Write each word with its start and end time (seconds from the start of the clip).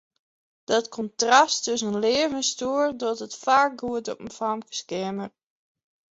Dat 0.69 0.89
kontrast 0.95 1.63
tusken 1.63 1.99
leaf 2.03 2.31
en 2.37 2.47
stoer 2.53 2.85
docht 3.01 3.23
it 3.27 3.39
faak 3.43 3.71
goed 3.81 4.05
op 4.13 4.19
in 4.25 4.35
famkeskeamer. 4.39 5.29